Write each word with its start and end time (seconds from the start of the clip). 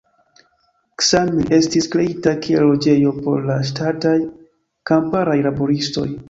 Ksamil 1.01 1.51
estis 1.57 1.87
kreita 1.95 2.33
kiel 2.45 2.65
loĝejo 2.69 3.13
por 3.27 3.45
la 3.51 3.59
ŝtataj 3.69 4.15
kamparaj 4.93 5.39
laboristoj. 5.51 6.09